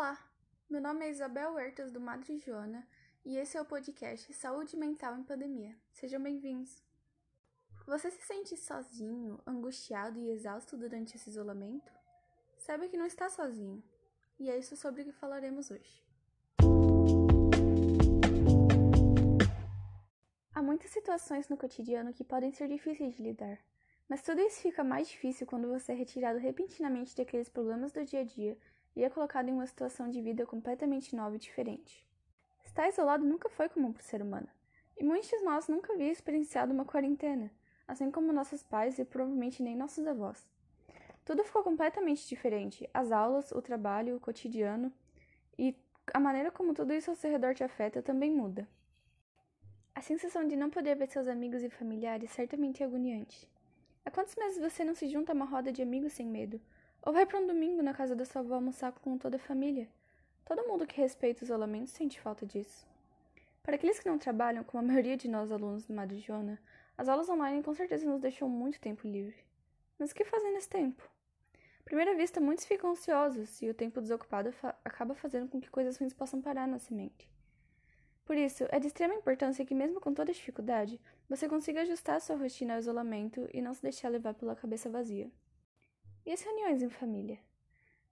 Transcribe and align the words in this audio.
Olá, 0.00 0.18
meu 0.70 0.80
nome 0.80 1.04
é 1.04 1.10
Isabel 1.10 1.52
Huertas 1.52 1.92
do 1.92 2.00
Madre 2.00 2.38
Joana 2.38 2.88
e 3.22 3.36
esse 3.36 3.58
é 3.58 3.60
o 3.60 3.66
podcast 3.66 4.32
Saúde 4.32 4.74
Mental 4.74 5.14
em 5.14 5.22
Pandemia. 5.22 5.76
Sejam 5.92 6.22
bem-vindos. 6.22 6.82
Você 7.86 8.10
se 8.10 8.22
sente 8.22 8.56
sozinho, 8.56 9.38
angustiado 9.46 10.18
e 10.18 10.30
exausto 10.30 10.74
durante 10.78 11.16
esse 11.16 11.28
isolamento? 11.28 11.92
Saiba 12.56 12.88
que 12.88 12.96
não 12.96 13.04
está 13.04 13.28
sozinho, 13.28 13.84
e 14.38 14.48
é 14.48 14.58
isso 14.58 14.74
sobre 14.74 15.02
o 15.02 15.04
que 15.04 15.12
falaremos 15.12 15.70
hoje. 15.70 16.02
Há 20.54 20.62
muitas 20.62 20.90
situações 20.92 21.46
no 21.50 21.58
cotidiano 21.58 22.14
que 22.14 22.24
podem 22.24 22.52
ser 22.52 22.68
difíceis 22.68 23.16
de 23.16 23.22
lidar, 23.22 23.58
mas 24.08 24.22
tudo 24.22 24.40
isso 24.40 24.62
fica 24.62 24.82
mais 24.82 25.08
difícil 25.08 25.46
quando 25.46 25.68
você 25.68 25.92
é 25.92 25.94
retirado 25.94 26.38
repentinamente 26.38 27.14
daqueles 27.14 27.50
problemas 27.50 27.92
do 27.92 28.02
dia 28.02 28.20
a 28.20 28.24
dia 28.24 28.56
e 28.94 29.04
é 29.04 29.10
colocado 29.10 29.48
em 29.48 29.52
uma 29.52 29.66
situação 29.66 30.08
de 30.10 30.20
vida 30.20 30.46
completamente 30.46 31.14
nova 31.14 31.36
e 31.36 31.38
diferente. 31.38 32.06
Estar 32.64 32.88
isolado 32.88 33.24
nunca 33.24 33.48
foi 33.48 33.68
comum 33.68 33.92
para 33.92 34.00
o 34.00 34.04
ser 34.04 34.22
humano, 34.22 34.48
e 34.98 35.04
muitos 35.04 35.28
de 35.28 35.38
nós 35.40 35.68
nunca 35.68 35.92
haviam 35.92 36.10
experienciado 36.10 36.72
uma 36.72 36.84
quarentena, 36.84 37.50
assim 37.86 38.10
como 38.10 38.32
nossos 38.32 38.62
pais 38.62 38.98
e 38.98 39.04
provavelmente 39.04 39.62
nem 39.62 39.76
nossos 39.76 40.06
avós. 40.06 40.48
Tudo 41.24 41.44
ficou 41.44 41.62
completamente 41.62 42.26
diferente: 42.28 42.88
as 42.92 43.12
aulas, 43.12 43.52
o 43.52 43.62
trabalho, 43.62 44.16
o 44.16 44.20
cotidiano 44.20 44.92
e 45.58 45.76
a 46.12 46.20
maneira 46.20 46.50
como 46.50 46.74
tudo 46.74 46.92
isso 46.92 47.10
ao 47.10 47.16
seu 47.16 47.30
redor 47.30 47.54
te 47.54 47.64
afeta 47.64 48.02
também 48.02 48.30
muda. 48.30 48.68
A 49.94 50.02
sensação 50.02 50.46
de 50.46 50.56
não 50.56 50.70
poder 50.70 50.96
ver 50.96 51.08
seus 51.08 51.28
amigos 51.28 51.62
e 51.62 51.70
familiares 51.70 52.30
certamente 52.30 52.82
é 52.82 52.86
agoniante. 52.86 53.48
Há 54.04 54.10
quantos 54.10 54.34
meses 54.34 54.58
você 54.58 54.82
não 54.82 54.94
se 54.94 55.08
junta 55.08 55.32
a 55.32 55.34
uma 55.34 55.44
roda 55.44 55.72
de 55.72 55.82
amigos 55.82 56.12
sem 56.14 56.26
medo, 56.26 56.60
ou 57.02 57.12
vai 57.12 57.24
para 57.24 57.38
um 57.38 57.46
domingo 57.46 57.82
na 57.82 57.94
casa 57.94 58.14
da 58.14 58.24
sua 58.24 58.42
avó 58.42 58.54
almoçar 58.54 58.92
com 58.92 59.16
toda 59.16 59.36
a 59.36 59.40
família. 59.40 59.88
Todo 60.44 60.66
mundo 60.66 60.86
que 60.86 61.00
respeita 61.00 61.42
o 61.42 61.44
isolamento 61.44 61.90
sente 61.90 62.20
falta 62.20 62.44
disso. 62.44 62.86
Para 63.62 63.76
aqueles 63.76 64.00
que 64.00 64.08
não 64.08 64.18
trabalham, 64.18 64.64
como 64.64 64.82
a 64.82 64.86
maioria 64.86 65.16
de 65.16 65.28
nós 65.28 65.52
alunos 65.52 65.86
do 65.86 65.94
Madre 65.94 66.18
Jona, 66.18 66.60
as 66.98 67.08
aulas 67.08 67.28
online 67.28 67.62
com 67.62 67.72
certeza 67.74 68.04
nos 68.04 68.20
deixam 68.20 68.48
muito 68.48 68.80
tempo 68.80 69.06
livre. 69.06 69.36
Mas 69.98 70.10
o 70.10 70.14
que 70.14 70.24
fazer 70.24 70.50
nesse 70.50 70.68
tempo? 70.68 71.02
À 71.80 71.82
primeira 71.84 72.14
vista, 72.14 72.40
muitos 72.40 72.64
ficam 72.64 72.90
ansiosos 72.90 73.60
e 73.62 73.68
o 73.68 73.74
tempo 73.74 74.00
desocupado 74.00 74.52
fa 74.52 74.74
acaba 74.84 75.14
fazendo 75.14 75.48
com 75.48 75.60
que 75.60 75.70
coisas 75.70 75.96
ruins 75.96 76.12
possam 76.12 76.40
parar 76.40 76.68
na 76.68 76.78
semente. 76.78 77.28
Por 78.24 78.36
isso, 78.36 78.64
é 78.68 78.78
de 78.78 78.86
extrema 78.86 79.14
importância 79.14 79.64
que, 79.64 79.74
mesmo 79.74 80.00
com 80.00 80.14
toda 80.14 80.32
dificuldade, 80.32 81.00
você 81.28 81.48
consiga 81.48 81.82
ajustar 81.82 82.20
sua 82.20 82.36
rotina 82.36 82.74
ao 82.74 82.78
isolamento 82.78 83.48
e 83.52 83.60
não 83.60 83.74
se 83.74 83.82
deixar 83.82 84.08
levar 84.08 84.34
pela 84.34 84.54
cabeça 84.54 84.88
vazia. 84.88 85.28
E 86.30 86.32
as 86.32 86.42
reuniões 86.42 86.80
em 86.80 86.88
família? 86.88 87.40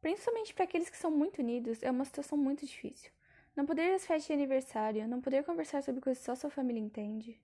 Principalmente 0.01 0.53
para 0.53 0.65
aqueles 0.65 0.91
que 0.91 0.97
são 0.97 1.09
muito 1.09 1.39
unidos, 1.39 1.85
é 1.85 1.89
uma 1.89 2.05
situação 2.05 2.37
muito 2.37 2.67
difícil. 2.67 3.13
Não 3.55 3.65
poder 3.65 3.93
ir 3.93 3.95
às 3.95 4.05
festas 4.05 4.27
de 4.27 4.33
aniversário, 4.33 5.07
não 5.07 5.21
poder 5.21 5.45
conversar 5.45 5.85
sobre 5.85 6.01
coisas 6.01 6.19
que 6.19 6.25
só 6.25 6.35
sua 6.35 6.51
família 6.51 6.81
entende. 6.81 7.41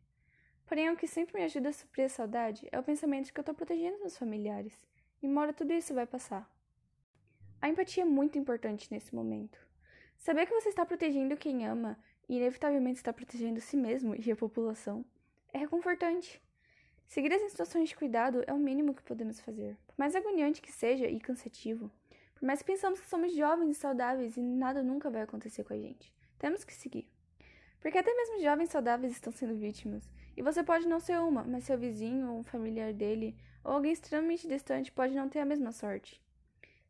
Porém, 0.67 0.91
o 0.91 0.97
que 0.97 1.07
sempre 1.07 1.39
me 1.39 1.45
ajuda 1.45 1.69
a 1.69 1.73
suprir 1.73 2.07
a 2.07 2.09
saudade 2.09 2.69
é 2.73 2.79
o 2.81 2.83
pensamento 2.83 3.27
de 3.27 3.33
que 3.33 3.39
eu 3.39 3.43
estou 3.43 3.55
protegendo 3.55 4.01
meus 4.01 4.19
familiares. 4.19 4.85
E 5.23 5.29
uma 5.29 5.43
hora 5.43 5.53
tudo 5.53 5.73
isso 5.73 5.95
vai 5.95 6.09
passar. 6.09 6.53
A 7.63 7.69
empatia 7.69 8.03
é 8.03 8.05
muito 8.05 8.37
importante 8.37 8.91
nesse 8.91 9.15
momento. 9.15 9.65
Saber 10.19 10.45
que 10.45 10.61
você 10.61 10.71
está 10.71 10.85
protegendo 10.85 11.37
quem 11.37 11.65
ama 11.65 11.97
e 12.29 12.37
inevitavelmente 12.37 12.99
está 12.99 13.13
protegendo 13.13 13.61
si 13.61 13.77
mesmo 13.77 14.17
e 14.17 14.29
a 14.29 14.35
população 14.35 15.05
é 15.53 15.59
reconfortante. 15.59 16.43
Seguir 17.07 17.33
as 17.33 17.43
instruções 17.43 17.89
de 17.89 17.97
cuidado 17.97 18.43
é 18.47 18.53
o 18.53 18.59
mínimo 18.59 18.95
que 18.95 19.03
podemos 19.03 19.41
fazer. 19.41 19.77
Por 19.87 19.95
mais 19.97 20.15
agoniante 20.15 20.61
que 20.61 20.73
seja 20.73 21.07
e 21.07 21.21
cansativo, 21.21 21.91
por 22.35 22.45
mais 22.45 22.61
que 22.61 22.67
pensamos 22.67 23.01
que 23.01 23.09
somos 23.09 23.35
jovens 23.35 23.71
e 23.71 23.75
saudáveis 23.75 24.37
e 24.37 24.41
nada 24.41 24.83
nunca 24.83 25.11
vai 25.11 25.23
acontecer 25.23 25.65
com 25.65 25.73
a 25.73 25.79
gente, 25.79 26.13
temos 26.39 26.65
que 26.65 26.75
seguir. 26.75 27.09
Porque 27.81 27.99
até 27.99 28.13
mesmo 28.15 28.41
jovens 28.41 28.71
saudáveis 28.71 29.13
estão 29.13 29.33
sendo 29.33 29.55
vítimas, 29.55 30.09
e 30.37 30.43
você 30.43 30.63
pode 30.63 30.89
não 30.89 30.99
ser 30.99 31.21
uma, 31.21 31.45
mas 31.45 31.65
seu 31.65 31.79
vizinho 31.79 32.31
ou 32.31 32.39
um 32.39 32.43
familiar 32.43 32.93
dele 32.93 33.37
ou 33.63 33.73
alguém 33.73 33.93
extremamente 33.93 34.49
distante 34.49 34.91
pode 34.91 35.15
não 35.15 35.29
ter 35.29 35.39
a 35.39 35.45
mesma 35.45 35.73
sorte. 35.73 36.21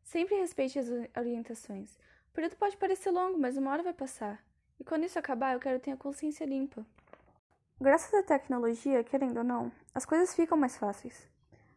Sempre 0.03 0.35
respeite 0.35 0.79
as 0.79 0.87
orientações. 1.17 1.95
O 2.29 2.33
período 2.33 2.57
pode 2.57 2.77
parecer 2.77 3.11
longo, 3.11 3.37
mas 3.37 3.55
uma 3.55 3.71
hora 3.71 3.83
vai 3.83 3.93
passar. 3.93 4.43
E 4.79 4.83
quando 4.83 5.05
isso 5.05 5.17
acabar, 5.17 5.53
eu 5.53 5.59
quero 5.59 5.79
ter 5.79 5.91
a 5.91 5.97
consciência 5.97 6.45
limpa. 6.45 6.85
Graças 7.79 8.13
à 8.13 8.23
tecnologia, 8.23 9.03
querendo 9.03 9.39
ou 9.39 9.43
não, 9.43 9.69
as 9.93 10.05
coisas 10.05 10.33
ficam 10.33 10.57
mais 10.57 10.77
fáceis. 10.77 11.27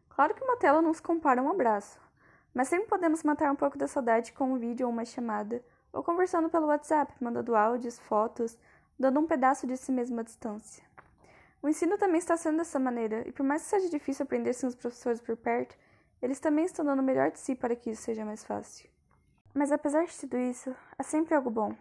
Claro 0.07 0.33
que 0.33 0.41
uma 0.41 0.55
tela 0.55 0.81
não 0.81 0.93
se 0.93 1.01
compara 1.01 1.41
a 1.41 1.43
um 1.43 1.51
abraço, 1.51 1.99
mas 2.53 2.69
sempre 2.69 2.87
podemos 2.87 3.21
matar 3.21 3.51
um 3.51 3.55
pouco 3.55 3.77
da 3.77 3.85
saudade 3.85 4.31
com 4.31 4.53
um 4.53 4.57
vídeo 4.57 4.87
ou 4.87 4.93
uma 4.93 5.03
chamada, 5.03 5.61
ou 5.91 6.01
conversando 6.01 6.49
pelo 6.49 6.67
WhatsApp, 6.67 7.13
mandando 7.19 7.53
áudios, 7.53 7.99
fotos, 7.99 8.57
dando 8.97 9.19
um 9.19 9.27
pedaço 9.27 9.67
de 9.67 9.75
si 9.75 9.91
mesmo 9.91 10.17
à 10.21 10.23
distância. 10.23 10.85
O 11.61 11.67
ensino 11.67 11.97
também 11.97 12.19
está 12.19 12.37
sendo 12.37 12.59
dessa 12.59 12.79
maneira, 12.79 13.27
e 13.27 13.33
por 13.33 13.43
mais 13.43 13.63
que 13.63 13.67
seja 13.67 13.89
difícil 13.89 14.23
aprender 14.23 14.53
sem 14.53 14.69
os 14.69 14.75
professores 14.75 15.19
por 15.19 15.35
perto, 15.35 15.75
eles 16.21 16.39
também 16.39 16.63
estão 16.63 16.85
dando 16.85 16.99
o 16.99 17.03
melhor 17.03 17.29
de 17.29 17.39
si 17.39 17.55
para 17.55 17.75
que 17.75 17.89
isso 17.89 18.03
seja 18.03 18.23
mais 18.23 18.45
fácil. 18.45 18.89
Mas 19.53 19.69
apesar 19.69 20.05
de 20.05 20.17
tudo 20.17 20.37
isso, 20.37 20.73
há 20.97 21.03
sempre 21.03 21.35
algo 21.35 21.49
bom. 21.49 21.75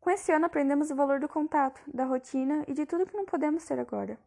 Com 0.00 0.10
esse 0.10 0.32
ano 0.32 0.46
aprendemos 0.46 0.90
o 0.90 0.96
valor 0.96 1.20
do 1.20 1.28
contato, 1.28 1.80
da 1.86 2.04
rotina 2.04 2.64
e 2.66 2.72
de 2.72 2.86
tudo 2.86 3.06
que 3.06 3.16
não 3.16 3.26
podemos 3.26 3.64
ter 3.64 3.78
agora. 3.78 4.18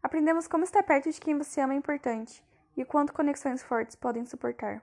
Aprendemos 0.00 0.46
como 0.46 0.62
estar 0.62 0.82
perto 0.84 1.10
de 1.10 1.20
quem 1.20 1.36
você 1.36 1.60
ama 1.60 1.74
é 1.74 1.76
importante 1.76 2.42
e 2.76 2.84
quanto 2.84 3.12
conexões 3.12 3.62
fortes 3.62 3.96
podem 3.96 4.24
suportar. 4.24 4.80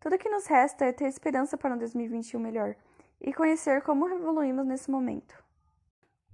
Tudo 0.00 0.16
que 0.16 0.30
nos 0.30 0.46
resta 0.46 0.86
é 0.86 0.92
ter 0.92 1.06
esperança 1.06 1.58
para 1.58 1.74
um 1.74 1.78
2021 1.78 2.40
melhor 2.40 2.74
e 3.20 3.32
conhecer 3.34 3.82
como 3.82 4.08
evoluímos 4.08 4.64
nesse 4.64 4.90
momento. 4.90 5.34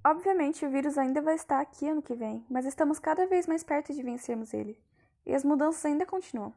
Obviamente, 0.06 0.64
o 0.64 0.70
vírus 0.70 0.98
ainda 0.98 1.22
vai 1.22 1.34
estar 1.34 1.60
aqui 1.60 1.88
ano 1.88 2.02
que 2.02 2.14
vem, 2.14 2.44
mas 2.48 2.66
estamos 2.66 2.98
cada 2.98 3.26
vez 3.26 3.46
mais 3.46 3.64
perto 3.64 3.92
de 3.92 4.02
vencermos 4.02 4.52
ele, 4.52 4.78
e 5.24 5.34
as 5.34 5.42
mudanças 5.42 5.84
ainda 5.86 6.04
continuam. 6.04 6.52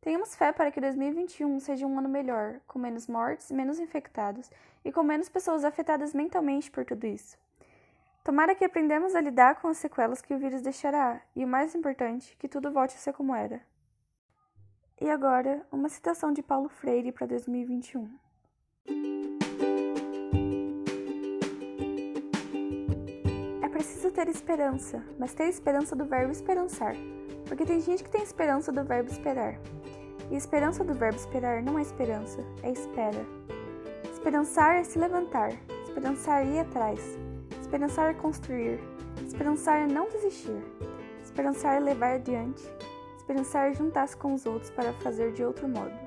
Tenhamos 0.00 0.36
fé 0.36 0.52
para 0.52 0.70
que 0.70 0.80
2021 0.80 1.58
seja 1.60 1.86
um 1.86 1.98
ano 1.98 2.08
melhor, 2.08 2.60
com 2.66 2.78
menos 2.78 3.06
mortes, 3.06 3.50
menos 3.50 3.78
infectados 3.78 4.50
e 4.84 4.92
com 4.92 5.02
menos 5.02 5.28
pessoas 5.28 5.64
afetadas 5.64 6.14
mentalmente 6.14 6.70
por 6.70 6.84
tudo 6.84 7.06
isso. 7.06 7.36
Tomara 8.22 8.54
que 8.54 8.64
aprendamos 8.64 9.14
a 9.14 9.20
lidar 9.20 9.60
com 9.60 9.68
as 9.68 9.78
sequelas 9.78 10.20
que 10.20 10.34
o 10.34 10.38
vírus 10.38 10.60
deixará 10.60 11.20
e, 11.34 11.44
o 11.44 11.48
mais 11.48 11.74
importante, 11.74 12.36
que 12.36 12.48
tudo 12.48 12.72
volte 12.72 12.96
a 12.96 12.98
ser 12.98 13.12
como 13.12 13.34
era. 13.34 13.60
E 15.00 15.10
agora, 15.10 15.64
uma 15.70 15.88
citação 15.88 16.32
de 16.32 16.42
Paulo 16.42 16.68
Freire 16.68 17.12
para 17.12 17.26
2021. 17.26 18.18
É 23.62 23.68
preciso 23.68 24.10
ter 24.10 24.28
esperança, 24.28 25.04
mas 25.18 25.34
ter 25.34 25.48
esperança 25.48 25.94
do 25.94 26.04
verbo 26.04 26.32
esperançar, 26.32 26.96
porque 27.46 27.64
tem 27.64 27.80
gente 27.80 28.04
que 28.04 28.10
tem 28.10 28.22
esperança 28.22 28.70
do 28.70 28.84
verbo 28.84 29.10
esperar. 29.10 29.58
E 30.30 30.36
esperança 30.36 30.82
do 30.82 30.94
verbo 30.94 31.16
esperar 31.16 31.62
não 31.62 31.78
é 31.78 31.82
esperança, 31.82 32.40
é 32.62 32.70
espera. 32.70 33.24
Esperançar 34.12 34.76
é 34.76 34.84
se 34.84 34.98
levantar, 34.98 35.52
esperançar 35.84 36.42
é 36.42 36.46
ir 36.46 36.58
atrás, 36.58 37.00
esperançar 37.60 38.10
é 38.10 38.14
construir, 38.14 38.80
esperançar 39.24 39.82
é 39.82 39.86
não 39.86 40.08
desistir, 40.08 40.60
esperançar 41.22 41.76
é 41.76 41.80
levar 41.80 42.14
adiante, 42.14 42.62
esperançar 43.16 43.70
é 43.70 43.74
juntar-se 43.74 44.16
com 44.16 44.34
os 44.34 44.44
outros 44.44 44.70
para 44.70 44.92
fazer 44.94 45.32
de 45.32 45.44
outro 45.44 45.68
modo. 45.68 46.06